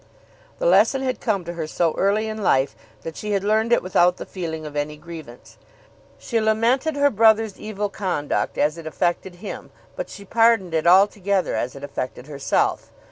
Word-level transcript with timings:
The 0.57 0.65
lesson 0.65 1.03
had 1.03 1.19
come 1.21 1.45
to 1.45 1.53
her 1.53 1.67
so 1.67 1.93
early 1.95 2.27
in 2.27 2.41
life 2.41 2.75
that 3.03 3.15
she 3.15 3.33
had 3.33 3.43
learned 3.43 3.71
it 3.71 3.83
without 3.83 4.17
the 4.17 4.25
feeling 4.25 4.65
of 4.65 4.75
any 4.75 4.97
grievance. 4.97 5.59
She 6.17 6.41
lamented 6.41 6.95
her 6.95 7.11
brother's 7.11 7.59
evil 7.59 7.87
conduct 7.87 8.57
as 8.57 8.79
it 8.79 8.87
affected 8.87 9.35
him, 9.35 9.69
but 9.95 10.09
she 10.09 10.25
pardoned 10.25 10.73
it 10.73 10.87
altogether 10.87 11.53
as 11.53 11.75
it 11.75 11.83
affected 11.83 12.25
herself. 12.25 12.91